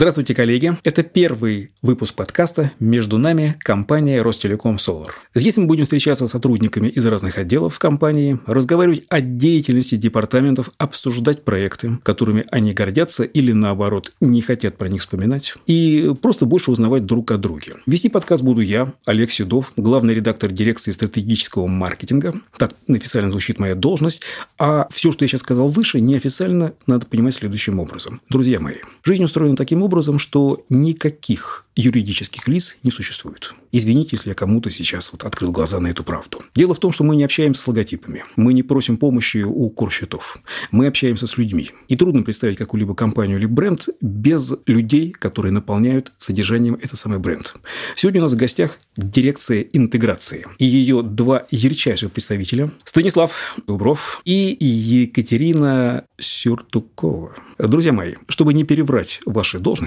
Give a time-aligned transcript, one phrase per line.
[0.00, 0.78] Здравствуйте, коллеги.
[0.82, 3.58] Это первый выпуск подкаста «Между нами.
[3.58, 5.10] Компания Ростелеком Solar».
[5.34, 11.44] Здесь мы будем встречаться с сотрудниками из разных отделов компании, разговаривать о деятельности департаментов, обсуждать
[11.44, 17.04] проекты, которыми они гордятся или, наоборот, не хотят про них вспоминать, и просто больше узнавать
[17.04, 17.74] друг о друге.
[17.84, 22.32] Вести подкаст буду я, Олег Седов, главный редактор дирекции стратегического маркетинга.
[22.56, 24.22] Так официально звучит моя должность.
[24.58, 28.22] А все, что я сейчас сказал выше, неофициально надо понимать следующим образом.
[28.30, 33.54] Друзья мои, жизнь устроена таким таким образом, что никаких юридических лиц не существует.
[33.72, 36.42] Извините, если я кому-то сейчас вот открыл глаза на эту правду.
[36.54, 38.24] Дело в том, что мы не общаемся с логотипами.
[38.36, 40.38] Мы не просим помощи у курсчетов.
[40.70, 41.70] Мы общаемся с людьми.
[41.88, 47.54] И трудно представить какую-либо компанию или бренд без людей, которые наполняют содержанием этот самый бренд.
[47.96, 50.46] Сегодня у нас в гостях дирекция интеграции.
[50.58, 57.34] И ее два ярчайших представителя– Станислав Дубров и Екатерина Сюртукова.
[57.58, 59.79] Друзья мои, чтобы не перебрать ваши должности,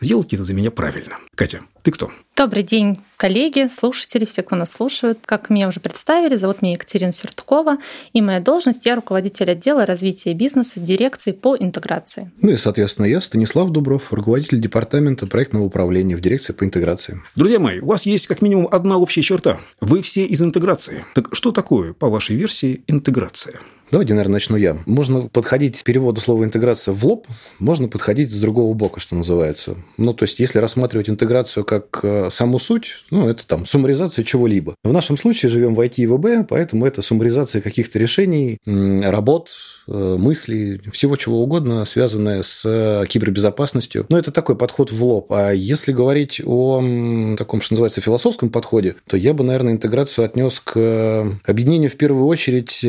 [0.00, 1.16] сделайте это за меня правильно.
[1.34, 2.10] Катя, ты кто?
[2.36, 5.18] Добрый день, коллеги, слушатели, все, кто нас слушает.
[5.24, 7.78] Как меня уже представили, зовут меня Екатерина Сертукова,
[8.12, 12.30] и моя должность– я руководитель отдела развития бизнеса дирекции по интеграции.
[12.40, 17.20] Ну и, соответственно, я Станислав Дубров, руководитель департамента проектного управления в дирекции по интеграции.
[17.34, 19.60] Друзья мои, у вас есть как минимум одна общая черта.
[19.80, 21.04] Вы все из интеграции.
[21.14, 23.60] Так что такое, по вашей версии, интеграция?
[23.90, 24.78] Давайте, наверное, начну я.
[24.86, 27.26] Можно подходить к переводу слова интеграция в лоб,
[27.58, 29.76] можно подходить с другого бока, что называется.
[29.96, 34.76] Ну, то есть, если рассматривать интеграцию как э, саму суть, ну, это там суммаризация чего-либо.
[34.84, 39.50] В нашем случае живем в IT и ВБ, поэтому это суммаризация каких-то решений, работ,
[39.92, 44.06] Э, мысли, всего чего угодно, связанное с э, кибербезопасностью.
[44.08, 45.32] Но это такой подход в лоб.
[45.32, 50.60] А если говорить о таком, что называется, философском подходе, то я бы, наверное, интеграцию отнес
[50.60, 52.84] к объединению в первую очередь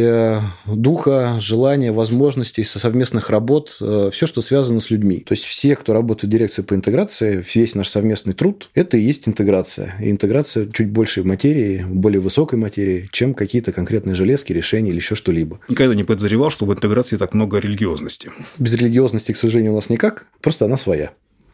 [0.92, 5.24] духа, желания, возможностей совместных работ, все, что связано с людьми.
[5.26, 9.02] То есть все, кто работает в дирекции по интеграции, весь наш совместный труд, это и
[9.02, 9.96] есть интеграция.
[10.02, 15.16] И интеграция чуть больше материи, более высокой материи, чем какие-то конкретные железки, решения или еще
[15.16, 15.60] что-либо.
[15.70, 18.30] Никогда не подозревал, что в интеграции так много религиозности.
[18.58, 21.12] Без религиозности, к сожалению, у нас никак, просто она своя.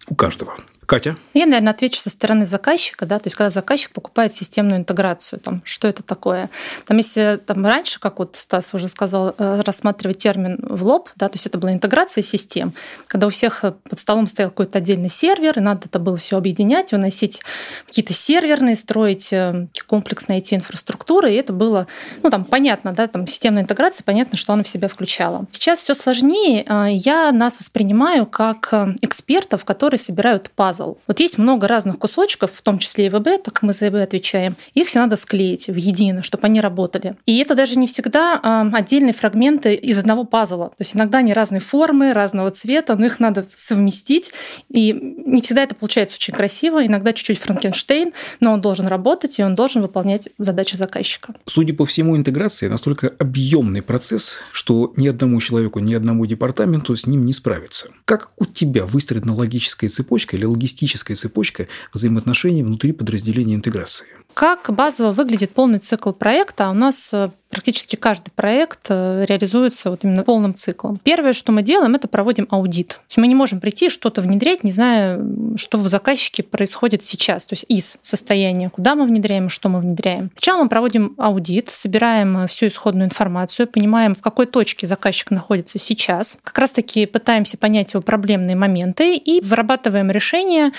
[0.09, 0.55] У каждого.
[0.87, 1.17] Катя?
[1.33, 5.61] Я, наверное, отвечу со стороны заказчика, да, то есть когда заказчик покупает системную интеграцию, там,
[5.65, 6.49] что это такое?
[6.85, 11.27] Там, если там раньше, как вот Стас уже сказал, э, рассматривать термин в лоб, да,
[11.27, 12.73] то есть это была интеграция систем,
[13.07, 16.93] когда у всех под столом стоял какой-то отдельный сервер, и надо это было все объединять,
[16.93, 17.41] выносить
[17.85, 21.87] какие-то серверные, строить э, комплексные IT-инфраструктуры, и это было,
[22.23, 25.47] ну, там, понятно, да, там, системная интеграция, понятно, что она в себя включала.
[25.51, 28.71] Сейчас все сложнее, э, я нас воспринимаю как
[29.01, 30.97] экспертов, которые собирают пазл пазл.
[31.07, 34.55] Вот есть много разных кусочков, в том числе и ВБ, так мы за ВБ отвечаем,
[34.73, 37.15] их все надо склеить в едино, чтобы они работали.
[37.25, 40.69] И это даже не всегда а, отдельные фрагменты из одного пазла.
[40.69, 44.31] То есть иногда они разной формы, разного цвета, но их надо совместить.
[44.69, 49.43] И не всегда это получается очень красиво, иногда чуть-чуть Франкенштейн, но он должен работать, и
[49.43, 51.33] он должен выполнять задачи заказчика.
[51.45, 57.07] Судя по всему, интеграция настолько объемный процесс, что ни одному человеку, ни одному департаменту с
[57.07, 57.89] ним не справиться.
[58.05, 64.07] Как у тебя выстроена логическая цепочка или логистическая логистическая цепочка взаимоотношений внутри подразделения интеграции.
[64.37, 66.69] Как базово выглядит полный цикл проекта?
[66.69, 70.99] У нас э, практически каждый проект э, реализуется вот именно полным циклом.
[71.03, 72.89] Первое, что мы делаем, это проводим аудит.
[72.89, 75.19] То есть мы не можем прийти что-то внедрять, не зная,
[75.55, 79.79] что в заказчике происходит сейчас, то есть из состояния, куда мы внедряем и что мы
[79.79, 80.29] внедряем.
[80.35, 85.79] Сначала мы проводим аудит, собираем э, всю исходную информацию, понимаем, в какой точке заказчик находится
[85.79, 86.37] сейчас.
[86.43, 90.73] Как раз-таки пытаемся понять его проблемные моменты и вырабатываем решение.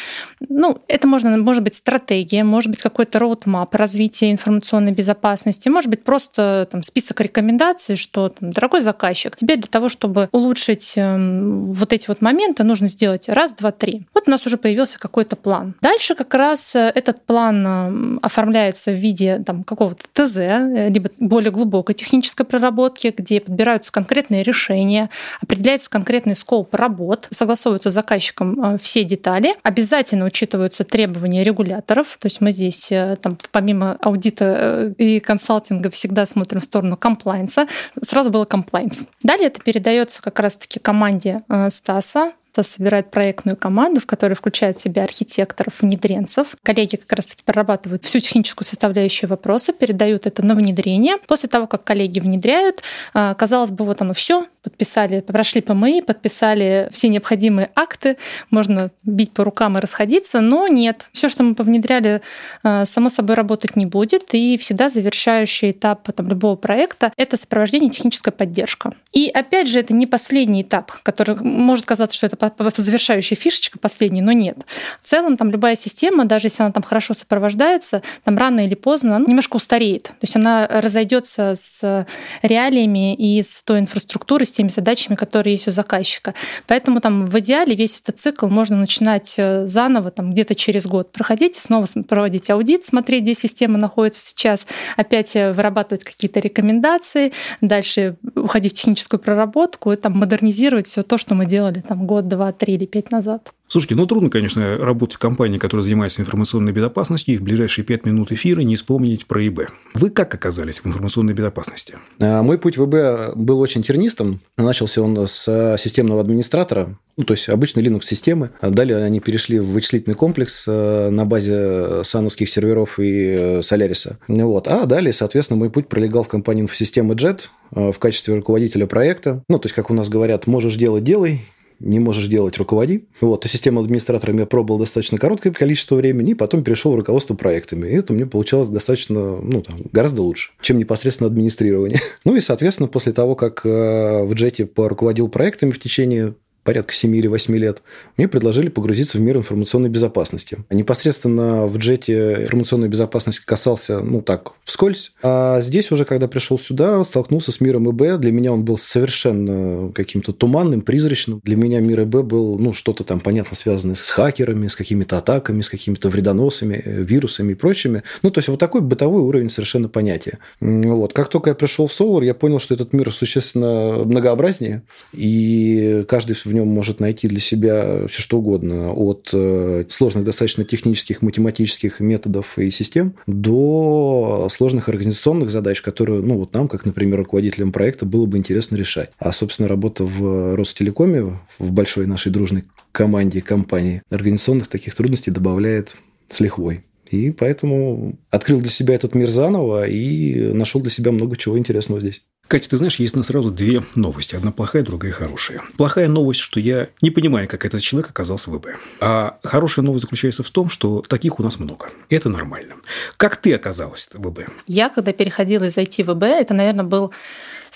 [0.48, 6.04] Ну, это можно, может быть стратегия, может быть какой-то роудмап развития информационной безопасности, может быть
[6.04, 11.92] просто там, список рекомендаций, что, там, дорогой заказчик, тебе для того, чтобы улучшить эм, вот
[11.92, 14.06] эти вот моменты, нужно сделать раз, два, три.
[14.14, 15.74] Вот у нас уже появился какой-то план.
[15.80, 21.10] Дальше как раз э, этот план эм, оформляется в виде там, какого-то ТЗ, э, либо
[21.18, 25.08] более глубокой технической проработки, где подбираются конкретные решения,
[25.40, 32.26] определяется конкретный скоп работ, согласовываются с заказчиком э, все детали, обязательно учитываются требования регуляторов, то
[32.26, 32.92] есть мы здесь
[33.22, 37.66] там, помимо аудита и консалтинга всегда смотрим в сторону комплайнса,
[38.02, 39.04] сразу было комплайнс.
[39.22, 44.78] Далее это передается как раз-таки команде э, Стаса, Стас собирает проектную команду, в которой включает
[44.78, 46.56] в себя архитекторов, внедренцев.
[46.64, 51.18] Коллеги как раз-таки прорабатывают всю техническую составляющую вопроса, передают это на внедрение.
[51.28, 52.82] После того, как коллеги внедряют,
[53.14, 58.16] э, казалось бы, вот оно все, подписали, прошли ПМИ, подписали все необходимые акты,
[58.50, 61.08] можно бить по рукам и расходиться, но нет.
[61.12, 62.20] Все, что мы повнедряли,
[62.64, 67.90] э, само собой работать не будет, и всегда завершающий этап там, любого проекта— это сопровождение
[67.90, 68.92] техническая поддержка.
[69.12, 74.20] И опять же, это не последний этап, который может казаться, что это завершающая фишечка последний,
[74.20, 74.58] но нет.
[75.02, 79.18] В целом там любая система, даже если она там хорошо сопровождается, там рано или поздно
[79.26, 80.04] немножко устареет.
[80.04, 82.06] То есть она разойдется с
[82.42, 86.34] реалиями и с той инфраструктурой, теми задачами, которые есть у заказчика.
[86.66, 91.12] Поэтому там в идеале весь этот цикл можно начинать э, заново, там где-то через год
[91.12, 94.66] проходить, снова проводить аудит, смотреть, где система находится сейчас,
[94.96, 101.18] опять э, вырабатывать какие-то рекомендации, дальше уходить в техническую проработку и там модернизировать все то,
[101.18, 103.52] что мы делали там год, два, три или пять назад.
[103.68, 108.06] Слушайте, ну трудно, конечно, работать в компании, которая занимается информационной безопасностью, и в ближайшие пять
[108.06, 109.70] минут эфира не вспомнить про ИБ.
[109.92, 111.96] Вы как оказались в информационной безопасности?
[112.20, 114.40] А, мой путь в ИБ был очень тернистым.
[114.56, 118.50] Начался он с системного администратора, ну, то есть обычной Linux-системы.
[118.62, 124.14] Далее они перешли в вычислительный комплекс э, на базе сановских серверов и э, Solaris.
[124.28, 124.68] Вот.
[124.68, 129.42] А далее, соответственно, мой путь пролегал в компании инфосистемы JET э, в качестве руководителя проекта.
[129.48, 131.44] Ну, то есть, как у нас говорят, можешь делать– делай,
[131.80, 133.06] не можешь делать, руководи.
[133.20, 137.34] Вот, и систему администратором я пробовал достаточно короткое количество времени, и потом перешел в руководство
[137.34, 137.88] проектами.
[137.88, 142.00] И это мне получалось достаточно, ну, там, гораздо лучше, чем непосредственно администрирование.
[142.24, 146.34] Ну и, соответственно, после того, как э, в джете поруководил проектами в течение
[146.68, 147.82] порядка 7 или 8 лет,
[148.18, 150.58] мне предложили погрузиться в мир информационной безопасности.
[150.68, 155.12] Непосредственно в джете информационная безопасность касался, ну так, вскользь.
[155.22, 158.20] А здесь уже, когда пришел сюда, столкнулся с миром ИБ.
[158.20, 161.40] Для меня он был совершенно каким-то туманным, призрачным.
[161.42, 165.62] Для меня мир ИБ был, ну, что-то там, понятно, связанное с хакерами, с какими-то атаками,
[165.62, 168.02] с какими-то вредоносами, э, вирусами и прочими.
[168.20, 170.36] Ну, то есть, вот такой бытовой уровень совершенно понятия.
[170.60, 171.14] Вот.
[171.14, 174.82] Как только я пришел в Solar, я понял, что этот мир существенно многообразнее,
[175.14, 180.64] и каждый в нем может найти для себя все что угодно, от э, сложных достаточно
[180.64, 187.18] технических, математических методов и систем до сложных организационных задач, которые, ну, вот нам, как, например,
[187.18, 189.10] руководителям проекта, было бы интересно решать.
[189.18, 195.96] А, собственно, работа в Ростелекоме, в большой нашей дружной команде компании, организационных таких трудностей добавляет
[196.28, 196.84] с лихвой.
[197.10, 202.00] И поэтому открыл для себя этот мир заново и нашел для себя много чего интересного
[202.00, 202.22] здесь.
[202.48, 204.34] Катя, ты знаешь, есть на сразу две новости.
[204.34, 205.60] Одна плохая, другая хорошая.
[205.76, 208.68] Плохая новость, что я не понимаю, как этот человек оказался в ВБ.
[209.00, 211.90] А хорошая новость заключается в том, что таких у нас много.
[212.08, 212.76] Это нормально.
[213.18, 214.50] Как ты оказалась в ВБ?
[214.66, 217.12] Я, когда переходила из IT в ВБ, это, наверное, был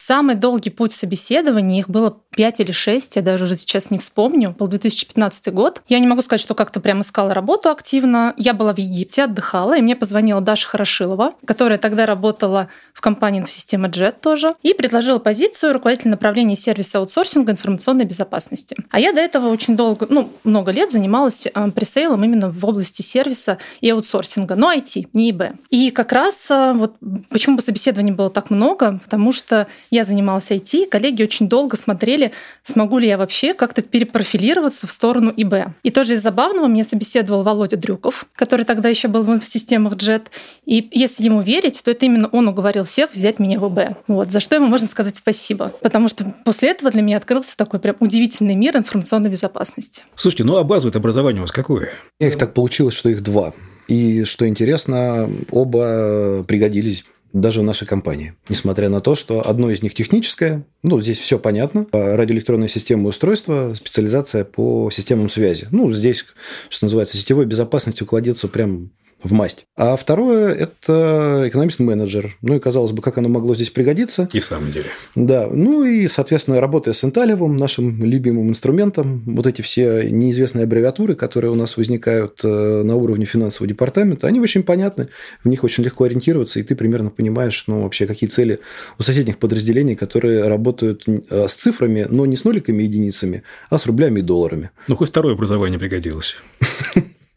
[0.04, 4.52] Самый долгий путь собеседований, их было 5 или 6, я даже уже сейчас не вспомню,
[4.58, 5.80] был 2015 год.
[5.86, 8.34] Я не могу сказать, что как-то прям искала работу активно.
[8.36, 13.44] Я была в Египте, отдыхала, и мне позвонила Даша Хорошилова, которая тогда работала в компании
[13.48, 18.76] система Jet тоже, и предложила позицию руководителя направления сервиса аутсорсинга информационной безопасности.
[18.90, 23.02] А я до этого очень долго, ну, много лет занималась э, пресейлом именно в области
[23.02, 25.42] сервиса и аутсорсинга, но IT, не ИБ.
[25.70, 26.96] И как раз э, вот
[27.28, 32.32] почему бы собеседований было так много, потому что я занималась IT, коллеги очень долго смотрели,
[32.64, 35.74] смогу ли я вообще как-то перепрофилироваться в сторону ИБ.
[35.82, 40.22] И тоже из забавного мне собеседовал Володя Дрюков, который тогда еще был в системах JET.
[40.64, 43.98] И если ему верить, то это именно он уговорил всех взять меня в ИБ.
[44.08, 45.72] Вот, за что ему можно сказать спасибо.
[45.82, 50.04] Потому что после этого для меня открылся такой прям удивительный мир информационной безопасности.
[50.14, 51.90] Слушайте, ну а базовое образование у вас какое?
[52.18, 53.52] Их так получилось, что их два.
[53.88, 58.34] И что интересно, оба пригодились даже в нашей компании.
[58.48, 63.72] Несмотря на то, что одно из них техническое, ну, здесь все понятно, радиоэлектронная система устройства,
[63.74, 65.68] специализация по системам связи.
[65.70, 66.24] Ну, здесь,
[66.68, 68.90] что называется, сетевой безопасностью кладется прям
[69.22, 69.66] в масть.
[69.76, 72.36] А второе– это экономист-менеджер.
[72.42, 74.28] Ну и, казалось бы, как оно могло здесь пригодиться.
[74.32, 74.86] И в самом деле.
[75.14, 75.48] Да.
[75.50, 81.50] Ну и, соответственно, работая с Инталевым, нашим любимым инструментом, вот эти все неизвестные аббревиатуры, которые
[81.50, 85.08] у нас возникают э, на уровне финансового департамента, они очень понятны,
[85.44, 88.58] в них очень легко ориентироваться, и ты примерно понимаешь, ну, вообще, какие цели
[88.98, 93.78] у соседних подразделений, которые работают э, с цифрами, но не с ноликами и единицами, а
[93.78, 94.70] с рублями и долларами.
[94.88, 96.36] Ну, хоть второе образование пригодилось.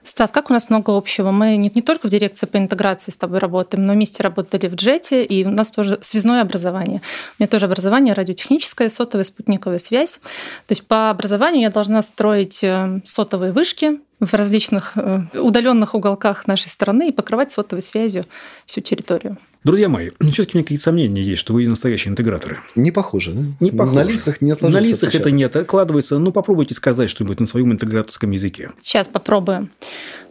[0.05, 1.31] Стас, как у нас много общего?
[1.31, 4.75] Мы не, не только в дирекции по интеграции с тобой работаем, но вместе работали в
[4.75, 7.01] джете, и у нас тоже связное образование.
[7.37, 10.19] У меня тоже образование радиотехническое, сотовая, спутниковая связь.
[10.67, 16.47] То есть по образованию я должна строить э, сотовые вышки, в различных э, удаленных уголках
[16.47, 18.25] нашей страны и покрывать сотовой связью
[18.65, 19.37] всю территорию.
[19.65, 22.59] Друзья мои, ну, все-таки у меня какие-то сомнения есть, что вы настоящие интеграторы.
[22.75, 23.41] Не похоже, да?
[23.59, 23.95] Не похоже.
[23.95, 24.79] На лицах не отложится.
[24.79, 26.19] На лицах это нет, откладывается.
[26.19, 28.69] Ну, попробуйте сказать что-нибудь на своем интеграторском языке.
[28.83, 29.71] Сейчас попробуем.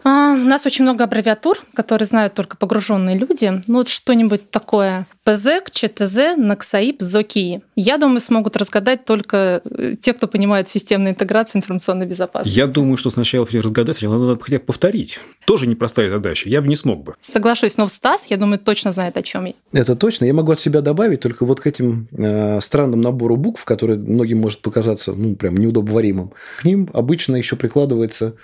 [0.04, 3.60] А, у нас очень много аббревиатур, которые знают только погруженные люди.
[3.66, 5.04] Ну, вот что-нибудь такое.
[5.24, 7.62] ПЗЭК, ЧТЗ, Наксаип, ЗОКИ.
[7.76, 12.56] Я думаю, смогут разгадать только э, те, кто понимает в системной интеграции информационной безопасности.
[12.56, 15.20] Я думаю, что сначала разгадать, сначала надо хотя бы повторить.
[15.46, 16.50] Тоже непростая задача.
[16.50, 17.14] Я бы не смог бы.
[17.22, 19.54] Соглашусь, но в Стас, я думаю, точно знает, о чем я.
[19.72, 20.26] Это точно.
[20.26, 24.42] Я могу от себя добавить только вот к этим э, странным набору букв, которые многим
[24.42, 26.32] может показаться ну, прям неудобоваримым.
[26.60, 28.34] К ним обычно еще прикладывается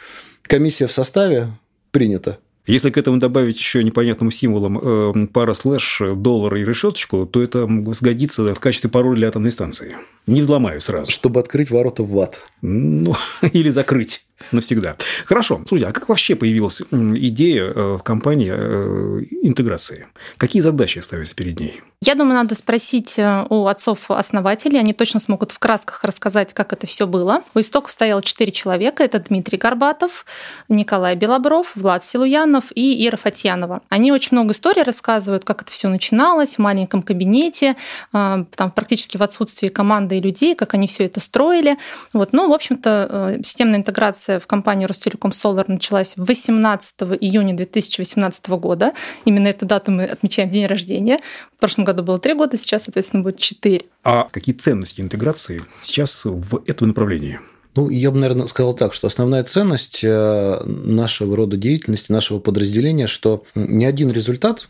[0.42, 1.52] комиссия в составе,
[1.90, 2.38] принято.
[2.67, 7.69] Если к этому добавить еще непонятным символом э, пара слэш, доллар и решеточку, то это
[7.93, 9.97] сгодится в качестве пароля для атомной станции.
[10.30, 11.10] Не взломаю сразу.
[11.10, 12.40] Чтобы открыть ворота в ад.
[12.62, 13.16] Ну,
[13.52, 14.22] или закрыть
[14.52, 14.96] навсегда.
[15.26, 15.60] Хорошо.
[15.66, 20.06] Слушайте, а как вообще появилась идея э, в компании э, интеграции?
[20.38, 21.80] Какие задачи ставятся перед ней?
[22.02, 24.78] Я думаю, надо спросить э, у отцов-основателей.
[24.78, 27.42] Они точно смогут в красках рассказать, как это все было.
[27.54, 29.04] У истоков стояло четыре человека.
[29.04, 30.25] Это Дмитрий Горбатов,
[30.68, 33.82] Николай Белобров, Влад Силуянов и Ира Фатьянова.
[33.88, 37.76] Они очень много историй рассказывают, как это все начиналось в маленьком кабинете,
[38.12, 41.76] там практически в отсутствии команды и людей, как они все это строили.
[42.12, 42.32] Вот.
[42.32, 48.92] Ну, в общем-то, системная интеграция в компанию Ростелеком Solar началась 18 июня 2018 года.
[49.24, 51.18] Именно эту дату мы отмечаем день рождения.
[51.56, 53.82] В прошлом году было три года, сейчас, соответственно, будет четыре.
[54.04, 57.40] А какие ценности интеграции сейчас в этом направлении?
[57.76, 63.06] Ну, я бы, наверное, сказал так, что основная ценность э, нашего рода деятельности, нашего подразделения,
[63.06, 64.68] что ни один результат,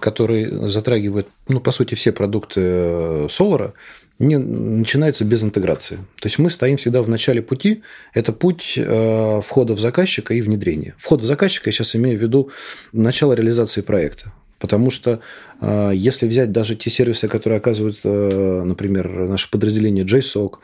[0.00, 3.72] который затрагивает, ну, по сути, все продукты э, Solar,
[4.18, 5.96] не начинается без интеграции.
[6.20, 7.82] То есть мы стоим всегда в начале пути.
[8.14, 10.94] Это путь э, входа в заказчика и внедрения.
[10.98, 12.50] Вход в заказчика я сейчас имею в виду
[12.92, 14.32] начало реализации проекта.
[14.58, 15.20] Потому что
[15.60, 20.54] э, если взять даже те сервисы, которые оказывают, э, например, наше подразделение JSOC,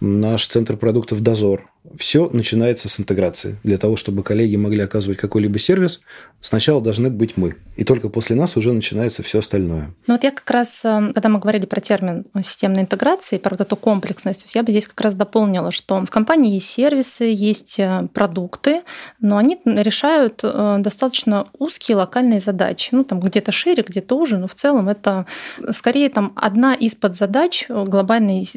[0.00, 3.58] наш центр продуктов Дозор, все начинается с интеграции.
[3.62, 6.00] Для того, чтобы коллеги могли оказывать какой-либо сервис,
[6.40, 7.56] сначала должны быть мы.
[7.76, 9.94] И только после нас уже начинается все остальное.
[10.06, 13.60] Ну вот я как раз, э, когда мы говорили про термин системной интеграции, про вот
[13.60, 18.08] эту комплексность, я бы здесь как раз дополнила, что в компании есть сервисы, есть э,
[18.12, 18.82] продукты,
[19.20, 22.90] но они решают э, достаточно узкие локальные задачи.
[22.92, 25.26] Ну там где-то шире, где-то уже, но в целом это
[25.72, 28.48] скорее там одна из подзадач глобальной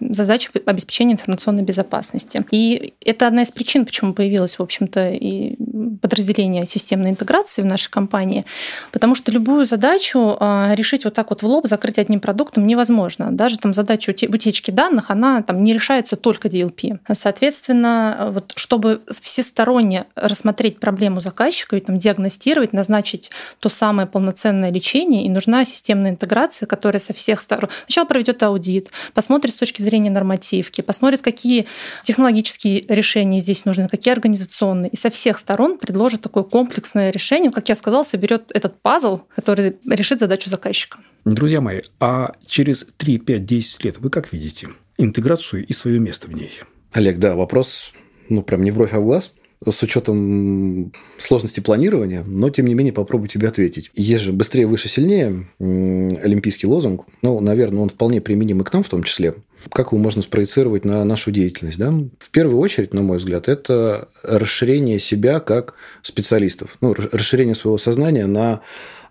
[0.00, 2.44] задачи обеспечения информационной безопасности.
[2.50, 5.56] И это одна из причин, почему появилось, в общем-то, и
[6.00, 8.44] подразделение системной интеграции в нашей компании,
[8.92, 13.30] потому что любую задачу а, решить вот так вот в лоб, закрыть одним продуктом невозможно.
[13.30, 16.98] Даже там задача утечки данных, она там не решается только DLP.
[17.12, 25.24] Соответственно, вот чтобы всесторонне рассмотреть проблему заказчика и там диагностировать, назначить то самое полноценное лечение,
[25.24, 30.10] и нужна системная интеграция, которая со всех сторон сначала проведет аудит, посмотрит с точки зрения
[30.10, 31.66] нормативки, посмотрит, какие
[32.04, 34.90] технологические какие решения здесь нужны, какие организационные.
[34.90, 39.76] И со всех сторон предложит такое комплексное решение, как я сказала, соберет этот пазл, который
[39.88, 40.98] решит задачу заказчика.
[41.24, 46.28] Друзья мои, а через 3, 5, 10 лет вы как видите интеграцию и свое место
[46.28, 46.52] в ней?
[46.92, 47.92] Олег, да, вопрос,
[48.28, 49.32] ну, прям не в бровь, а в глаз
[49.68, 53.90] с учетом сложности планирования, но тем не менее попробую тебе ответить.
[53.94, 57.04] Есть же быстрее, выше, сильнее олимпийский лозунг.
[57.20, 59.34] Ну, наверное, он вполне применим и к нам в том числе.
[59.70, 61.78] Как его можно спроецировать на нашу деятельность?
[61.78, 61.92] Да?
[62.18, 66.78] В первую очередь, на мой взгляд, это расширение себя как специалистов.
[66.80, 68.62] Ну, расширение своего сознания на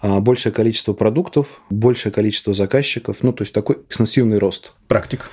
[0.01, 4.73] а, большее количество продуктов, большее количество заказчиков, ну, то есть такой экстенсивный рост.
[4.87, 5.29] Практик.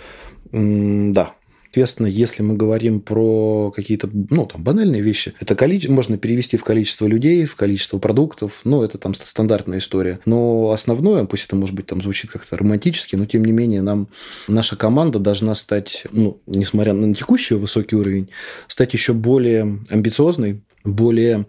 [0.52, 1.34] Да,
[1.76, 6.64] Соответственно, если мы говорим про какие-то, ну, там, банальные вещи, это количество, можно перевести в
[6.64, 10.18] количество людей, в количество продуктов, ну, это там стандартная история.
[10.24, 14.08] Но основное, пусть это, может быть, там звучит как-то романтически, но, тем не менее, нам
[14.48, 18.30] наша команда должна стать, ну, несмотря на текущий высокий уровень,
[18.68, 21.44] стать еще более амбициозной, более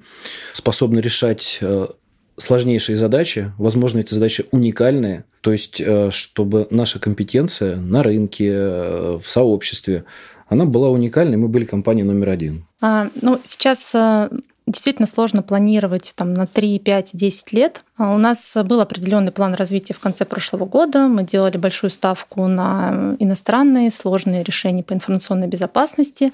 [0.52, 1.88] способной решать э,
[2.38, 9.20] сложнейшие задачи, возможно, эти задачи уникальные, то есть, э, чтобы наша компетенция на рынке, э,
[9.22, 10.06] в сообществе,
[10.48, 12.66] она была уникальной, мы были компанией номер один.
[12.80, 14.30] А, ну, сейчас э,
[14.68, 17.82] действительно сложно планировать там, на 3, 5, 10 лет.
[17.98, 21.08] А у нас был определенный план развития в конце прошлого года.
[21.08, 26.32] Мы делали большую ставку на иностранные сложные решения по информационной безопасности.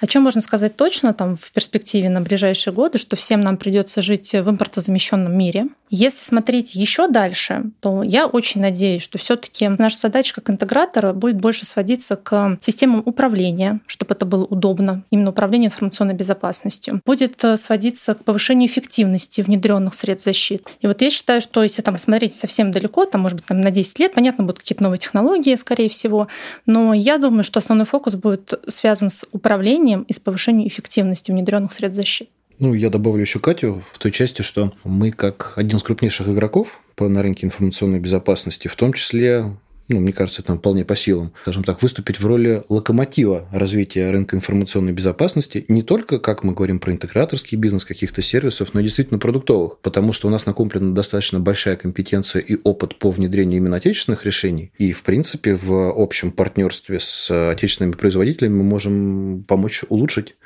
[0.00, 4.00] О чем можно сказать точно там, в перспективе на ближайшие годы, что всем нам придется
[4.00, 5.66] жить в импортозамещенном мире.
[5.90, 11.36] Если смотреть еще дальше, то я очень надеюсь, что все-таки наша задача как интегратора будет
[11.36, 17.02] больше сводиться к системам управления, чтобы это было удобно, именно управление информационной безопасностью.
[17.04, 20.72] Будет э, сводиться к повышению эффективности внедренных средств защиты.
[20.80, 23.70] И вот я считаю, что если там смотреть совсем далеко, там, может быть, там, на
[23.70, 26.28] 10 лет, понятно, будут какие-то новые технологии, скорее всего,
[26.66, 31.72] но я думаю, что основной фокус будет связан с управлением и с повышением эффективности внедренных
[31.72, 32.30] средств защиты.
[32.58, 36.80] Ну, я добавлю еще Катю в той части, что мы, как один из крупнейших игроков
[37.00, 39.56] на рынке информационной безопасности, в том числе
[39.92, 44.36] ну, мне кажется, это вполне по силам, скажем так, выступить в роли локомотива развития рынка
[44.36, 49.18] информационной безопасности не только, как мы говорим про интеграторский бизнес каких-то сервисов, но и действительно
[49.18, 54.24] продуктовых, потому что у нас накоплена достаточно большая компетенция и опыт по внедрению именно отечественных
[54.24, 60.36] решений, и, в принципе, в общем партнерстве с отечественными производителями мы можем помочь улучшить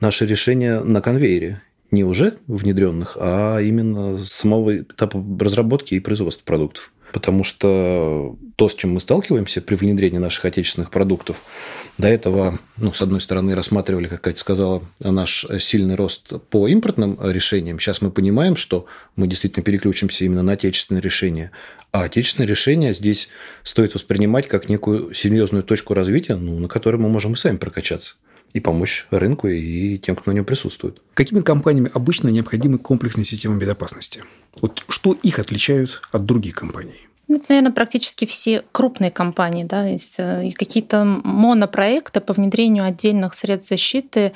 [0.00, 1.62] наши решения на конвейере.
[1.90, 6.92] Не уже внедренных, а именно самого этапа разработки и производства продуктов.
[7.12, 11.38] Потому что то, с чем мы сталкиваемся при внедрении наших отечественных продуктов,
[11.98, 17.18] до этого, ну, с одной стороны, рассматривали, как Катя сказала, наш сильный рост по импортным
[17.20, 17.80] решениям.
[17.80, 18.86] Сейчас мы понимаем, что
[19.16, 21.50] мы действительно переключимся именно на отечественные решения.
[21.92, 23.28] А отечественные решения здесь
[23.64, 28.16] стоит воспринимать как некую серьезную точку развития, ну, на которой мы можем и сами прокачаться
[28.52, 31.00] и помочь рынку и тем, кто на нем присутствует.
[31.14, 34.24] Какими компаниями обычно необходимы комплексные системы безопасности?
[34.60, 37.08] Вот что их отличают от других компаний?
[37.28, 43.34] Ну, это, наверное, практически все крупные компании, да, есть э, какие-то монопроекты по внедрению отдельных
[43.34, 44.32] средств защиты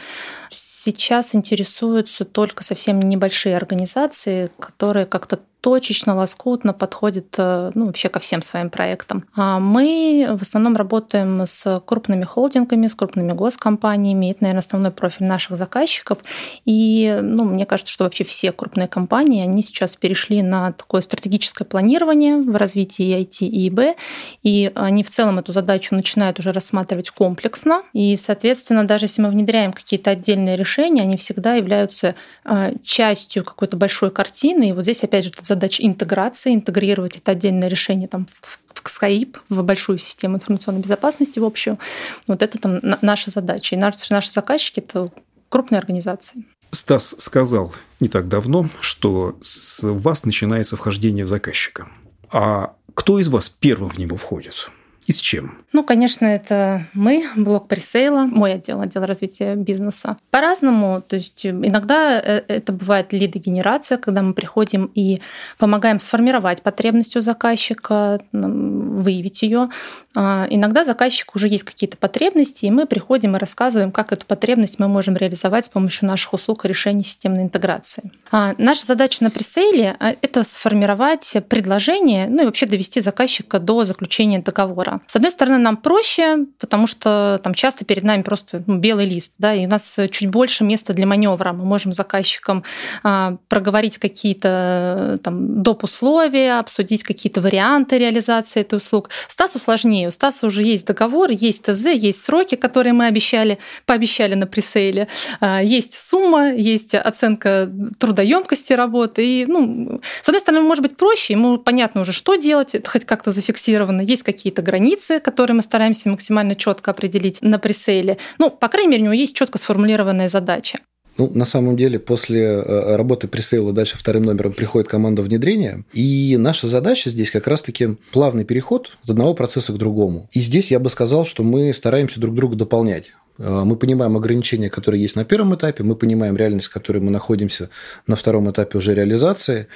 [0.53, 8.21] сейчас интересуются только совсем небольшие организации, которые как-то точечно, лоскутно подходит э, ну, вообще ко
[8.21, 9.25] всем своим проектам.
[9.35, 14.33] А мы в основном работаем с крупными холдингами, с крупными госкомпаниями.
[14.33, 16.19] Это, наверное, основной профиль наших заказчиков.
[16.67, 21.65] И ну, мне кажется, что вообще все крупные компании, они сейчас перешли на такое стратегическое
[21.65, 23.97] планирование в развитии IT и ИБ,
[24.43, 27.85] и они в целом эту задачу начинают уже рассматривать комплексно.
[27.95, 33.79] И, соответственно, даже если мы внедряем какие-то отдельные решения, они всегда являются а, частью какой-то
[33.79, 34.69] большой картины.
[34.69, 39.63] И вот здесь, опять же, задача интеграции, интегрировать это отдельное решение там, в Skype, в
[39.63, 41.79] большую систему информационной безопасности в общую.
[42.27, 43.75] Вот это там наша задача.
[43.75, 45.11] И наши, наши заказчики– это
[45.49, 46.45] крупные организации.
[46.71, 51.89] Стас сказал не так давно, что с вас начинается вхождение в заказчика.
[52.31, 54.71] А кто из вас первым в него входит?
[55.07, 55.59] И с чем?
[55.73, 60.17] Ну, конечно, это мы, блок пресейла, мой отдел, отдел развития бизнеса.
[60.31, 61.03] По-разному.
[61.07, 65.21] То есть иногда э, это бывает лидогенерация, когда мы приходим и
[65.59, 69.69] помогаем сформировать потребность у заказчика, выявить ее.
[70.15, 74.79] А, иногда заказчик уже есть какие-то потребности, и мы приходим и рассказываем, как эту потребность
[74.79, 78.13] мы можем реализовать с помощью наших услуг и решений системной интеграции.
[78.31, 84.39] А наша задача на пресейле– это сформировать предложение, ну и вообще довести заказчика до заключения
[84.39, 84.94] договора.
[85.07, 89.35] С одной стороны, нам проще, потому что там часто перед нами просто ну, белый лист,
[89.39, 91.53] да, и у нас чуть больше места для маневра.
[91.53, 92.65] Мы можем заказчикам
[93.03, 95.85] а, проговорить какие-то там доп.
[95.85, 99.11] условия, обсудить какие-то варианты реализации этой услуг.
[99.29, 100.09] Стасу сложнее.
[100.09, 105.09] У Стаса уже есть договор, есть ТЗ, есть сроки, которые мы обещали, пообещали на пресейле,
[105.41, 109.25] а, есть сумма, есть оценка трудоемкости работы.
[109.27, 113.05] И, ну, с одной стороны, может быть проще, ему понятно уже, что делать, это хоть
[113.05, 118.19] как-то зафиксировано, есть какие-то границы, границы, которые мы стараемся максимально четко определить на пресейле.
[118.39, 120.79] Ну, по крайней мере, у него есть четко сформулированная задача.
[121.17, 125.85] Ну, на самом деле, после э, работы пресейла дальше вторым номером приходит команда внедрения.
[125.93, 130.29] И наша задача здесь как раз-таки плавный переход от одного процесса к другому.
[130.33, 133.13] И здесь я бы сказал, что мы стараемся друг друга дополнять.
[133.39, 137.11] Э, мы понимаем ограничения, которые есть на первом этапе, мы понимаем реальность, в которой мы
[137.11, 137.71] находимся
[138.07, 139.67] на втором этапе уже реализации.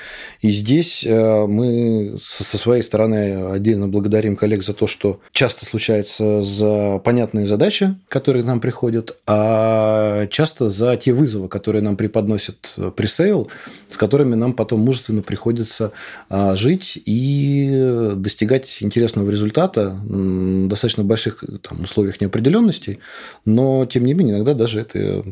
[0.41, 6.43] И здесь э, мы со своей стороны отдельно благодарим коллег за то, что часто случается
[6.43, 13.51] за понятные задачи, которые нам приходят, а часто за те вызовы, которые нам преподносит пресейл,
[13.89, 15.93] с которыми нам потом мужественно приходится
[16.29, 23.01] а, жить и достигать интересного результата в достаточно больших там, условиях неопределенности,
[23.49, 25.25] но, тем не менее, иногда даже это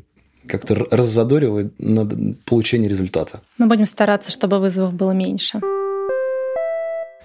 [0.49, 2.09] как-то раззадоривает на
[2.47, 3.41] получение результата.
[3.59, 5.61] Мы будем стараться, чтобы вызовов было меньше.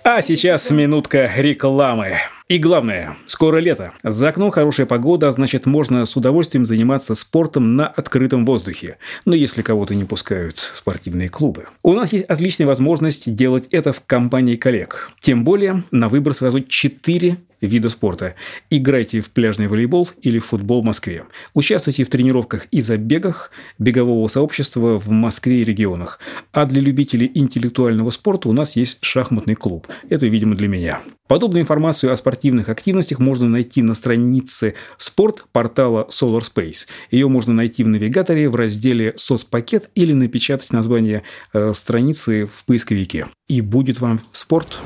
[0.03, 2.17] А сейчас минутка рекламы.
[2.51, 3.93] И главное, скоро лето.
[4.03, 8.97] За окном хорошая погода, значит можно с удовольствием заниматься спортом на открытом воздухе.
[9.23, 11.67] Но если кого-то не пускают в спортивные клубы.
[11.81, 15.11] У нас есть отличная возможность делать это в компании коллег.
[15.21, 18.35] Тем более на выбор сразу 4 вида спорта.
[18.69, 21.23] Играйте в пляжный волейбол или в футбол в Москве.
[21.53, 26.19] Участвуйте в тренировках и забегах бегового сообщества в Москве и регионах.
[26.51, 29.87] А для любителей интеллектуального спорта у нас есть шахматный клуб.
[30.09, 30.99] Это, видимо, для меня.
[31.31, 36.89] Подобную информацию о спортивных активностях можно найти на странице спорт портала Solar Space.
[37.09, 43.27] Ее можно найти в навигаторе в разделе «Соцпакет» или напечатать название э, страницы в поисковике.
[43.47, 44.81] И будет вам спорт.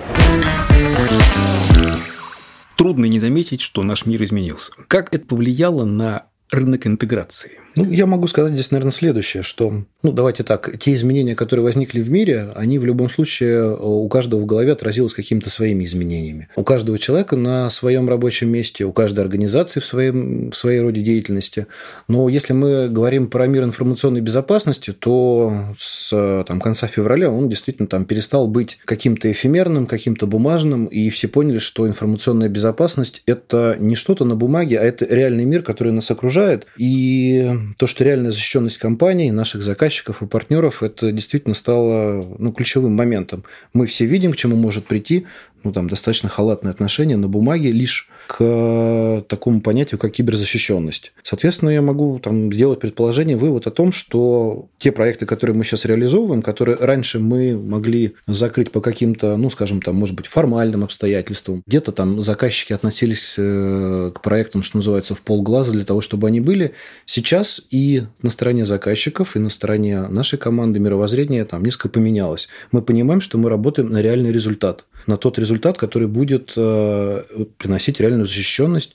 [2.77, 4.71] Трудно не заметить, что наш мир изменился.
[4.87, 7.64] Как это повлияло на рынок интеграции?
[7.75, 12.01] Ну, я могу сказать здесь, наверное, следующее, что, ну, давайте так, те изменения, которые возникли
[12.01, 16.47] в мире, они в любом случае э, у каждого в голове отразилось какими-то своими изменениями.
[16.55, 21.01] У каждого человека на своем рабочем месте, у каждой организации в, своем, в своей роде
[21.01, 21.67] деятельности.
[22.07, 27.87] Но если мы говорим про мир информационной безопасности, то с там, конца февраля он действительно
[27.87, 33.95] там перестал быть каким-то эфемерным, каким-то бумажным, и все поняли, что информационная безопасность– это не
[33.95, 36.67] что-то на бумаге, а это реальный мир, который нас окружает.
[36.77, 42.95] И то, что реальная защищенность компаний, наших заказчиков и партнеров, это действительно стало ну, ключевым
[42.95, 43.43] моментом.
[43.73, 45.25] Мы все видим, к чему может прийти
[45.65, 51.11] ну, там, достаточно халатное отношение на бумаге лишь к такому понятию, как киберзащищенность.
[51.23, 55.85] Соответственно, я могу там, сделать предположение, вывод о том, что те проекты, которые мы сейчас
[55.85, 61.63] реализовываем, которые раньше мы могли закрыть по каким-то, ну, скажем, там, может быть, формальным обстоятельствам,
[61.65, 66.41] где-то там заказчики относились э, к проектам, что называется, в полглаза для того, чтобы они
[66.41, 66.73] были,
[67.07, 72.49] сейчас и на стороне заказчиков, и на стороне нашей команды мировоззрение там несколько поменялось.
[72.71, 77.23] Мы понимаем, что мы работаем на реальный результат на тот результат, который будет э,
[77.57, 78.93] приносить реальную защищенность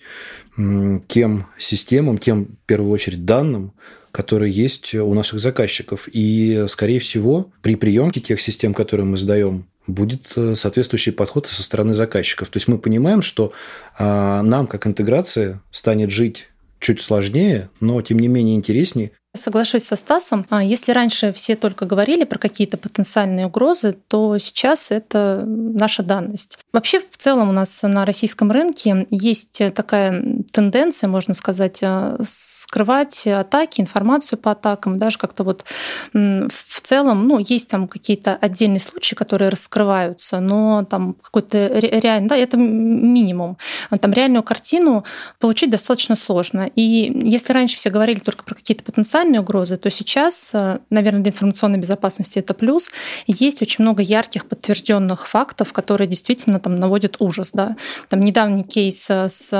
[1.06, 3.72] тем системам, тем, в первую очередь, данным,
[4.12, 6.08] которые есть у наших заказчиков.
[6.12, 11.62] И, скорее всего, при приемке тех систем, которые мы сдаем, будет э, соответствующий подход со
[11.62, 12.48] стороны заказчиков.
[12.48, 13.52] То есть мы понимаем, что
[13.98, 14.04] э,
[14.42, 20.44] нам, как интеграция, станет жить чуть сложнее, но тем не менее интереснее, Соглашусь со Стасом.
[20.50, 26.58] А Если раньше все только говорили про какие-то потенциальные угрозы, то сейчас это наша данность.
[26.72, 33.24] Вообще, в целом у нас на российском рынке есть такая тенденция, можно сказать, а, скрывать
[33.28, 35.64] атаки, информацию по атакам, даже как-то вот
[36.12, 42.36] в целом, ну, есть там какие-то отдельные случаи, которые раскрываются, но там какой-то реально, да,
[42.36, 43.58] это минимум.
[44.00, 45.04] Там реальную картину
[45.38, 46.68] получить достаточно сложно.
[46.74, 51.22] И если раньше все говорили только про какие-то потенциальные потенциальные угрозы, то сейчас, э, наверное,
[51.22, 52.90] для информационной безопасности это плюс.
[53.26, 57.52] Есть очень много ярких подтвержденных фактов, которые действительно там наводят ужас.
[57.52, 57.76] Да?
[58.08, 59.52] Там недавний кейс э, с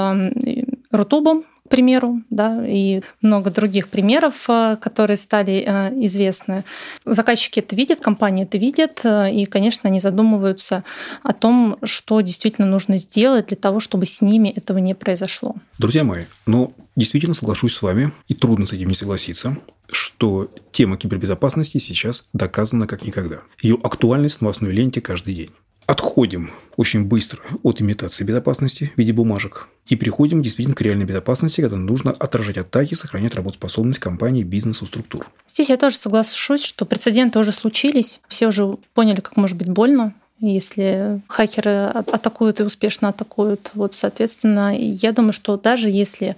[0.91, 5.61] Рутубом, к примеру, да, и много других примеров, э, которые стали
[6.05, 6.65] известны.
[7.07, 10.85] Заказчики это видят, компании это видят, и, конечно, они задумываются
[11.23, 15.55] о том, что действительно нужно сделать для того, чтобы с ними этого не произошло.
[15.79, 19.57] Друзья мои, ну, действительно соглашусь с вами, и трудно с этим не согласиться,
[19.89, 23.41] что тема кибербезопасности сейчас доказана как никогда.
[23.63, 25.51] Ее актуальность в новостной ленте каждый день.
[25.91, 31.63] Отходим очень быстро от имитации безопасности в виде бумажек и переходим действительно к реальной безопасности,
[31.63, 35.27] когда нужно отражать атаки, сохранять работоспособность компании, бизнеса, структур.
[35.49, 38.21] Здесь я тоже соглашусь, что прецеденты уже случились.
[38.29, 43.73] Все уже поняли, как может быть больно если хакеры атакуют и успешно атакуют.
[43.75, 46.35] Вот, соответственно, я думаю, что даже если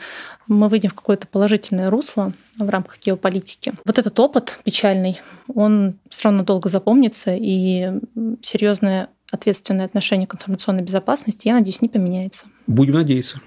[0.48, 5.20] мы выйдем в какое-то положительное русло в рамках геополитики, вот этот опыт печальный,
[5.54, 7.90] он все равно долго запомнится, и
[8.42, 12.46] серьезное ответственное отношение к информационной безопасности, я надеюсь, не поменяется.
[12.68, 13.40] Будем надеяться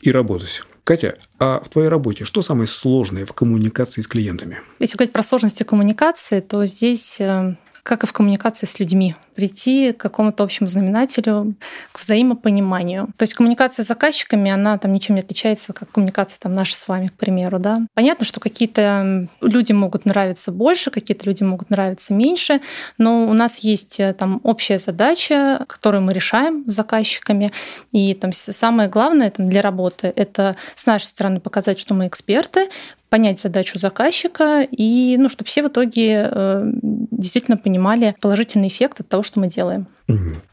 [0.00, 0.62] и работать.
[0.84, 4.60] Катя, а в твоей работе что самое сложное в коммуникации с клиентами?
[4.80, 9.92] Если говорить про сложности коммуникации, то здесь э, как и в коммуникации с людьми, прийти
[9.92, 11.54] к какому-то общему знаменателю,
[11.90, 13.08] к взаимопониманию.
[13.16, 16.86] То есть коммуникация с заказчиками, она там ничем не отличается, как коммуникация там наша с
[16.86, 17.80] вами, к примеру, да.
[17.94, 22.60] Понятно, что какие-то люди могут нравиться больше, какие-то люди могут нравиться меньше,
[22.98, 27.50] но у нас есть э, там общая задача, которую мы решаем с заказчиками,
[27.90, 32.68] и там самое главное там, для работы— это с нашей стороны показать, что мы эксперты,
[33.12, 36.64] понять задачу заказчика и, ну, чтобы все в итоге э,
[37.10, 39.86] действительно понимали положительный эффект от того, что мы делаем.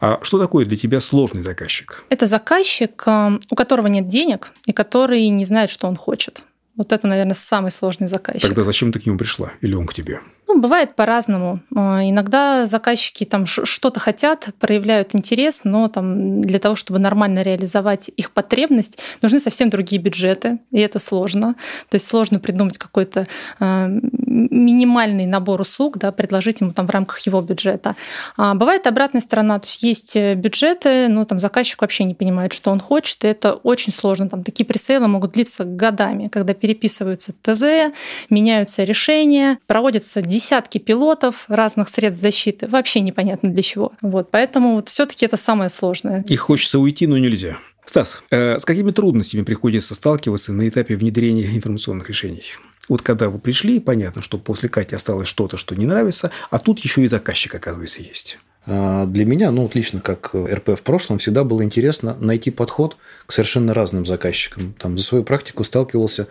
[0.02, 2.04] А что такое для тебя сложный заказчик?
[2.10, 6.42] Это заказчик, э, у которого нет денег и который не знает, что он хочет.
[6.76, 8.42] Вот это, наверное, самый сложный заказчик.
[8.42, 9.54] Тогда зачем ты к нему пришла?
[9.62, 10.20] Или он к тебе?
[10.52, 11.60] Ну, бывает по-разному.
[11.76, 18.10] А, иногда заказчики там что-то хотят, проявляют интерес, но там для того, чтобы нормально реализовать
[18.18, 21.54] их потребность, нужны совсем другие бюджеты, и это сложно.
[21.90, 23.28] То есть сложно придумать какой-то
[23.60, 27.96] э, минимальный набор услуг, да, предложить ему там в рамках его бюджета.
[28.36, 32.72] А бывает обратная сторона, то есть есть бюджеты, но там заказчик вообще не понимает, что
[32.72, 34.28] он хочет, и это очень сложно.
[34.28, 37.94] Там такие пресейлы могут длиться годами, когда переписываются ТЗ,
[38.32, 43.92] меняются решения, проводятся десятки пилотов разных средств защиты, вообще непонятно для чего.
[44.02, 46.24] Вот, поэтому вот все-таки это самое сложное.
[46.28, 47.58] И хочется уйти, но нельзя.
[47.86, 52.44] Стас, э, с какими трудностями приходится сталкиваться на этапе внедрения информационных решений?
[52.88, 56.80] Вот когда вы пришли, понятно, что после Кати осталось что-то, что не нравится, а тут
[56.80, 58.40] еще и заказчик, оказывается, есть.
[58.66, 62.98] А, для меня, ну, вот лично как РП в прошлом, всегда было интересно найти подход
[63.26, 64.74] к совершенно разным заказчикам.
[64.78, 66.28] Там, за свою практику сталкивался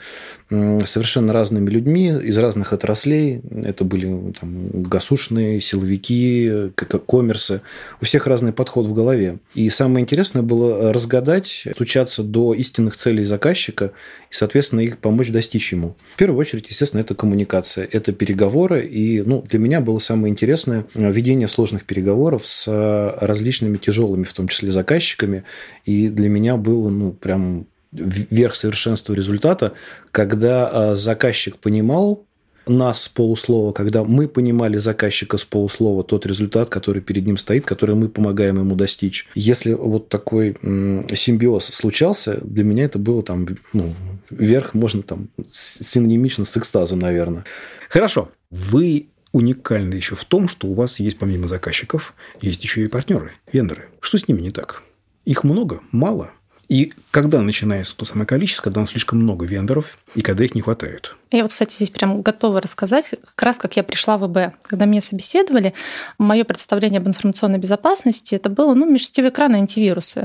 [0.50, 3.42] с совершенно разными людьми из разных отраслей.
[3.64, 6.70] Это были там, гасушные, силовики,
[7.06, 7.60] коммерсы.
[8.00, 9.38] У всех разный подход в голове.
[9.54, 13.92] И самое интересное было разгадать, стучаться до истинных целей заказчика
[14.30, 15.96] и, соответственно, их помочь достичь ему.
[16.14, 18.86] В первую очередь, естественно, это коммуникация, это переговоры.
[18.86, 22.66] И ну, для меня было самое интересное ведение сложных переговоров с
[23.20, 25.44] различными тяжелыми, в том числе заказчиками.
[25.84, 29.72] И для меня было ну, прям верх совершенства результата,
[30.10, 32.24] когда а, заказчик понимал
[32.68, 37.64] нас с полуслова, когда мы понимали заказчика с полуслова, тот результат, который перед ним стоит,
[37.64, 39.26] который мы помогаем ему достичь.
[39.34, 40.56] Если вот такой
[41.14, 43.94] симбиоз случался, для меня это было там, ну,
[44.30, 47.44] верх можно там синонимично с экстазом, наверное.
[47.88, 48.28] Хорошо.
[48.50, 53.32] Вы уникальны еще в том, что у вас есть помимо заказчиков, есть еще и партнеры,
[53.52, 53.88] вендоры.
[54.00, 54.82] Что с ними не так?
[55.24, 55.80] Их много?
[55.92, 56.32] Мало?
[56.68, 61.16] И когда начинается то самое количество, когда слишком много вендоров, и когда их не хватает.
[61.30, 64.54] Я вот, кстати, здесь прям готова рассказать, как раз как я пришла в ИБ.
[64.62, 65.72] Когда меня собеседовали,
[66.18, 70.24] мое представление об информационной безопасности это было, ну, межсетевые экраны антивирусы.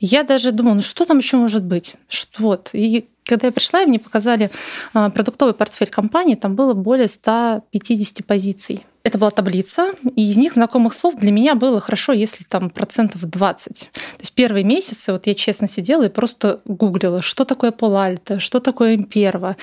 [0.00, 1.94] Я даже думала, ну что там еще может быть?
[2.08, 2.70] Что вот.
[2.72, 4.50] И когда я пришла, и мне показали
[4.92, 8.84] а, продуктовый портфель компании, там было более 150 позиций.
[9.04, 13.22] Это была таблица, и из них знакомых слов для меня было хорошо, если там процентов
[13.22, 13.90] 20.
[13.92, 18.60] То есть первые месяцы вот я честно сидела и просто гуглила, что такое Полальто, что
[18.60, 19.56] такое Имперва.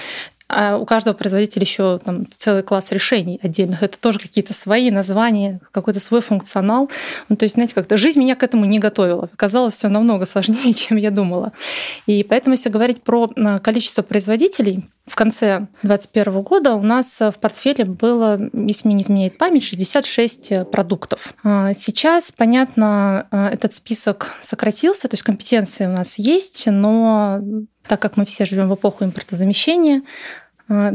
[0.54, 3.84] А у каждого производителя еще там целый класс решений отдельных.
[3.84, 6.92] Это тоже какие-то свои названия, какой-то свой функционал.
[7.30, 9.30] Ну, то есть, знаете, как-то жизнь меня к этому не готовила.
[9.34, 11.54] Оказалось, все намного сложнее, чем я думала.
[12.06, 17.34] И поэтому, если говорить про а, количество производителей, в конце 2021 года у нас в
[17.42, 21.34] портфеле было, если мне не изменяет память, 66 продуктов.
[21.44, 27.42] А сейчас, понятно, этот список сократился, то есть компетенции у нас есть, но
[27.86, 30.04] так как мы все живем в эпоху импортозамещения,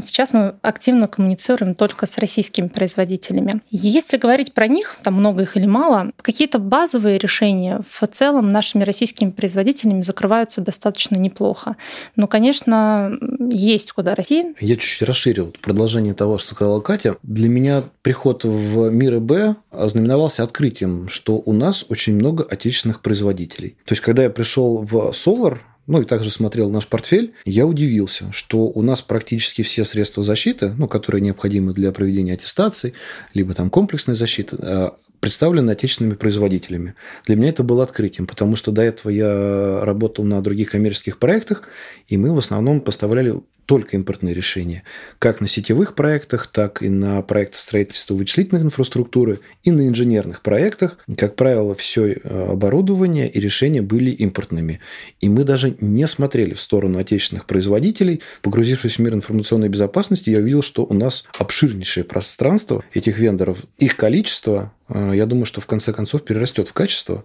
[0.00, 3.60] Сейчас мы активно коммуницируем только с российскими производителями.
[3.70, 8.84] Если говорить про них, там много их или мало, какие-то базовые решения в целом нашими
[8.84, 11.76] российскими производителями закрываются достаточно неплохо.
[12.16, 13.12] Но, конечно,
[13.50, 14.54] есть куда расти.
[14.60, 17.16] Я чуть-чуть расширил продолжение того, что сказала Катя.
[17.22, 23.76] Для меня приход в мир ИБ ознаменовался открытием, что у нас очень много отечественных производителей.
[23.84, 28.30] То есть, когда я пришел в Solar, ну и также смотрел наш портфель, я удивился,
[28.32, 32.94] что у нас практически все средства защиты, ну, которые необходимы для проведения аттестации,
[33.34, 36.94] либо там комплексной защиты, э, представлены отечественными производителями.
[37.26, 41.62] Для меня это было открытием, потому что до этого я работал на других коммерческих проектах,
[42.08, 44.84] и мы в основном поставляли только импортные решения,
[45.18, 50.98] как на сетевых проектах, так и на проектах строительства вычислительной инфраструктуры и на инженерных проектах.
[51.16, 54.80] Как правило, все э, оборудование и решения были импортными.
[55.20, 58.22] И мы даже не смотрели в сторону отечественных производителей.
[58.42, 63.64] Погрузившись в мир информационной безопасности, я увидел, что у нас обширнейшее пространство этих вендоров.
[63.78, 67.24] Их количество Э, я думаю, что в конце концов перерастет в качество.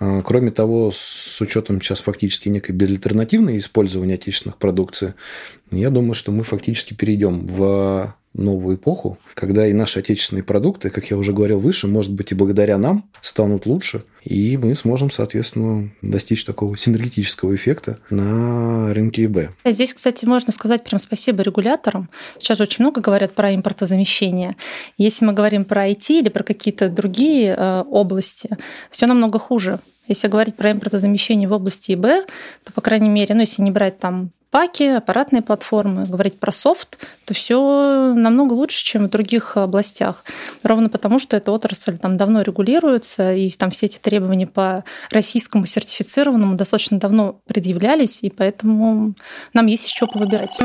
[0.00, 5.14] Э, кроме того, с учетом сейчас фактически некой безальтернативной использования отечественных продукции,
[5.70, 11.10] я думаю, что мы фактически перейдем в новую эпоху, когда и наши отечественные продукты, как
[11.10, 15.90] я уже говорил выше, может быть, и благодаря нам станут лучше, и мы сможем, соответственно,
[16.02, 19.50] достичь такого синергетического эффекта на рынке ИБ.
[19.64, 22.10] Здесь, кстати, можно сказать прям спасибо регуляторам.
[22.38, 24.56] Сейчас очень много говорят про импортозамещение.
[24.98, 28.50] Если мы говорим про IT или про какие-то другие э, области,
[28.90, 29.80] все намного хуже.
[30.08, 32.28] Если говорить про импортозамещение в области ИБ,
[32.64, 36.96] то, по крайней мере, ну, если не брать там паки, аппаратные платформы, говорить про софт,
[37.26, 40.24] то все намного лучше, чем в других областях.
[40.62, 45.66] Ровно потому, что эта отрасль там давно регулируется, и там все эти требования по российскому
[45.66, 49.12] сертифицированному достаточно давно предъявлялись, и поэтому
[49.52, 50.58] нам есть из чего повыбирать.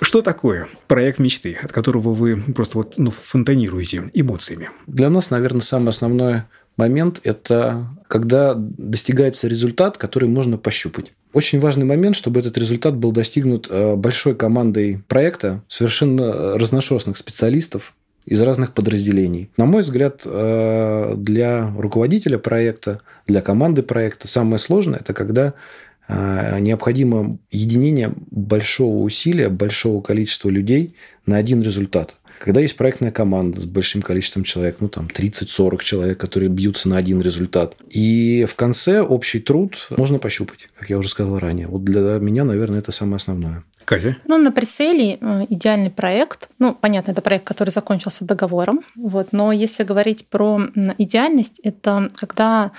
[0.00, 4.70] Что такое проект мечты, от которого вы просто вот, ну, фонтанируете эмоциями?
[4.88, 6.48] Для нас, наверное, самое основное
[6.82, 11.12] момент– это когда достигается результат, который можно пощупать.
[11.32, 17.94] Очень важный момент, чтобы этот результат был достигнут э, большой командой проекта, совершенно разношерстных специалистов,
[18.24, 19.50] из разных подразделений.
[19.56, 25.54] На мой взгляд, э, для руководителя проекта, для команды проекта самое сложное– это когда
[26.06, 30.94] э, необходимо единение большого усилия, большого количества людей
[31.26, 36.18] на один результат– Когда есть проектная команда с большим количеством человек, ну там 30-40 человек,
[36.18, 37.76] которые бьются на один результат.
[37.88, 41.68] И в конце общий труд можно пощупать, как я уже сказал ранее.
[41.68, 43.62] Вот для меня, наверное, это самое основное.
[43.84, 44.16] Катя?
[44.26, 46.48] Ну, на преселе э, идеальный проект.
[46.58, 48.80] Ну, понятно, это проект, который закончился договором.
[48.96, 50.60] Вот, но если говорить про
[50.98, 52.72] идеальность, это когда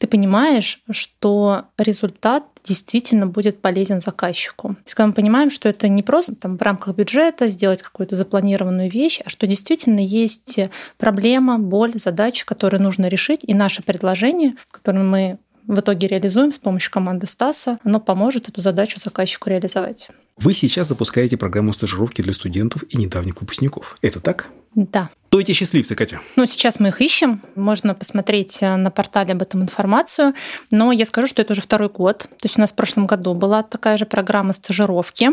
[0.00, 4.68] ты понимаешь, что результат действительно будет полезен заказчику.
[4.68, 8.16] То есть, когда мы понимаем, что это не просто там, в рамках бюджета сделать какую-то
[8.16, 10.58] запланированную вещь, а что действительно есть
[10.96, 16.58] проблема, боль, задача, которую нужно решить, и наше предложение, которое мы в итоге реализуем с
[16.58, 20.08] помощью команды Стаса, оно поможет эту задачу заказчику реализовать.
[20.42, 23.98] Вы сейчас запускаете программу стажировки для студентов и недавних выпускников.
[24.00, 24.48] Это так?
[24.74, 25.10] Да.
[25.28, 26.20] Кто эти счастливцы, Катя?
[26.36, 27.42] Ну, сейчас мы их ищем.
[27.56, 30.32] Можно посмотреть э, на портале об этом информацию.
[30.70, 32.20] Но я скажу, что это уже второй год.
[32.20, 35.28] То есть у нас в прошлом году была такая же программа стажировки.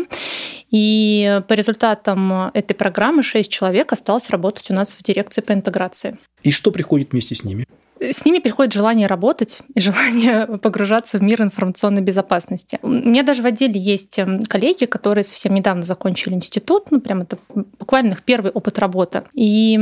[0.70, 6.18] И по результатам этой программы 6 человек осталось работать у нас в дирекции по интеграции.
[6.42, 7.64] И что приходит вместе с ними?
[8.00, 12.78] С ними приходит желание работать и желание погружаться в мир информационной безопасности.
[12.82, 17.22] У меня даже в отделе есть эм, коллеги, которые совсем недавно закончили институт, ну прям
[17.22, 17.38] это
[17.88, 19.22] буквально их первый опыт работы.
[19.32, 19.72] И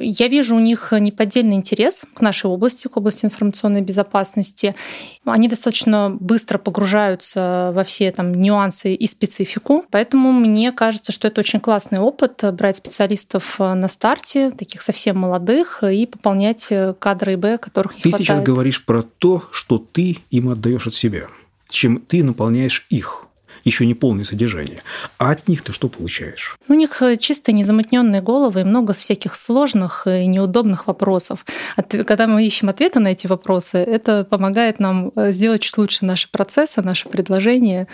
[0.00, 4.76] я вижу у них неподдельный интерес к нашей области, к области информационной безопасности.
[5.24, 9.84] Они достаточно быстро погружаются во все там нюансы и специфику.
[9.90, 15.18] Поэтому мне кажется, что это очень классный опыт брать специалистов э, на старте, таких совсем
[15.18, 18.28] молодых, и пополнять э, кадры ИБ которых не ты хватает.
[18.28, 21.26] сейчас говоришь про то, что ты им отдаешь от себя,
[21.68, 23.26] чем ты наполняешь их
[23.64, 24.82] еще не полное содержание.
[25.18, 26.56] А от них ты что получаешь?
[26.68, 31.44] У них э, чисто незамутненные головы и много всяких сложных и неудобных вопросов.
[31.88, 36.30] Когда мы ищем ответы на эти вопросы, это помогает нам э, сделать чуть лучше наши
[36.30, 37.86] процессы, наши предложения,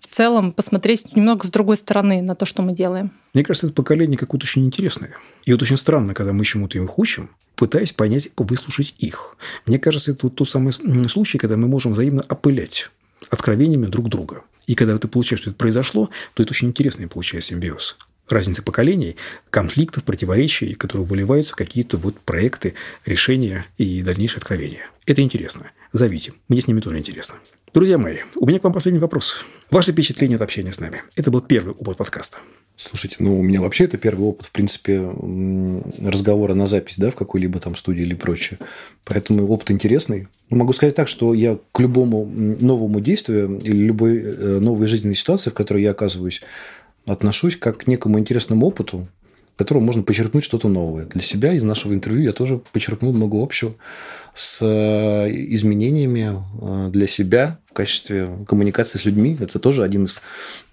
[0.00, 3.12] в целом посмотреть немного с другой стороны на то, что мы делаем.
[3.34, 5.14] Мне кажется, это поколение какое-то очень интересное.
[5.44, 9.36] И вот очень странно, когда мы чему-то их учим, пытаясь понять, выслушать их.
[9.66, 10.72] Мне кажется, это вот тот самый
[11.08, 12.90] случай, когда мы можем взаимно опылять
[13.28, 14.42] откровениями друг друга.
[14.66, 17.96] И когда ты получаешь, что это произошло, то это очень интересный получается симбиоз.
[18.28, 19.16] Разница поколений,
[19.50, 24.88] конфликтов, противоречий, которые выливаются в какие-то вот проекты, решения и дальнейшие откровения.
[25.06, 25.72] Это интересно.
[25.92, 26.32] Зовите.
[26.48, 27.36] Мне с ними тоже интересно.
[27.72, 29.44] Друзья мои, у меня к вам последний вопрос.
[29.70, 31.02] Ваше впечатление от общения с нами.
[31.14, 32.38] Это был первый опыт подкаста.
[32.76, 35.08] Слушайте, ну, у меня вообще это первый опыт, в принципе,
[36.02, 38.58] разговора на запись, да, в какой-либо там студии или прочее.
[39.04, 40.26] Поэтому опыт интересный.
[40.48, 45.50] Могу сказать так, что я к любому новому действию или любой э, новой жизненной ситуации,
[45.50, 46.42] в которой я оказываюсь,
[47.06, 49.06] отношусь как к некому интересному опыту,
[49.54, 51.04] которого можно почерпнуть что-то новое.
[51.04, 53.74] Для себя из нашего интервью я тоже почерпнул много общего
[54.34, 59.36] с э, изменениями э, для себя в качестве коммуникации с людьми.
[59.40, 60.18] Это тоже один из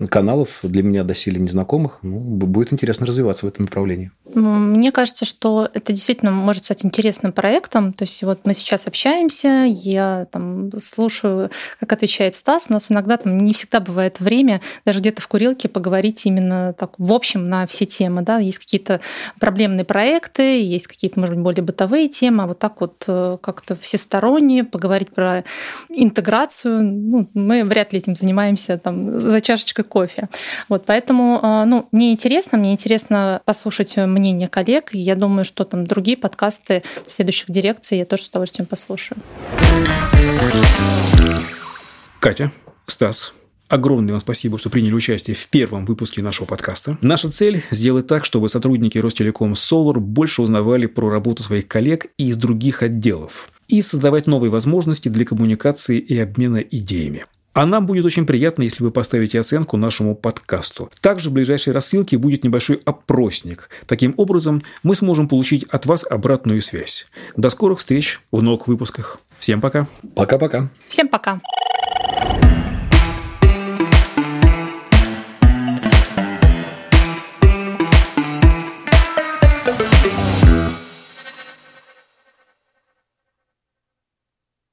[0.10, 2.00] каналов для меня доселе незнакомых.
[2.02, 4.12] Ну, будет интересно развиваться в этом направлении.
[4.34, 7.94] Мне кажется, что это действительно может стать интересным проектом.
[7.94, 12.66] То есть вот мы сейчас общаемся, я там слушаю, как отвечает Стас.
[12.70, 16.94] У нас иногда там не всегда бывает время даже где-то в курилке поговорить именно так
[16.98, 18.24] в общем на все темы.
[18.24, 18.40] Да?
[18.40, 19.02] Есть какие-то
[19.40, 22.44] проблемные проекты, есть какие-то, может быть, более бытовые темы.
[22.44, 25.44] А вот так вот э, как-то всесторонне поговорить про
[25.90, 26.84] интеграцию.
[26.84, 30.28] Ну, мы вряд ли этим занимаемся там за чашечкой кофе.
[30.68, 34.94] Вот, поэтому э, ну, мне интересно, мне интересно послушать мнение коллег.
[34.94, 39.18] И я думаю, что там другие подкасты следующих дирекций я тоже с удовольствием послушаю.
[42.20, 42.52] Катя,
[42.88, 43.34] Стас,
[43.70, 46.98] Огромное вам спасибо, что приняли участие в первом выпуске нашего подкаста.
[47.02, 52.30] Наша цель– сделать так, чтобы сотрудники Ростелеком Solar больше узнавали про работу своих коллег и
[52.30, 57.26] из других отделов и создавать новые возможности для коммуникации и обмена идеями.
[57.54, 60.92] А нам будет очень приятно, если вы поставите оценку нашему подкасту.
[61.02, 63.70] Также в ближайшей рассылке будет небольшой опросник.
[63.88, 67.08] Таким образом, мы сможем получить от вас обратную связь.
[67.36, 69.20] До скорых встреч в новых выпусках.
[69.40, 69.88] Всем пока.
[70.16, 70.70] Пока-пока.
[70.88, 71.42] Всем пока.